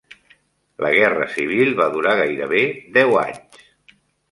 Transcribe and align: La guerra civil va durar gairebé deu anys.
La 0.83 0.89
guerra 0.95 1.27
civil 1.33 1.75
va 1.81 1.87
durar 1.97 2.17
gairebé 2.23 2.65
deu 2.99 3.17
anys. 3.27 3.65